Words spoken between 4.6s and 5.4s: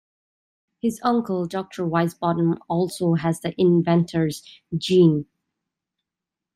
Gene.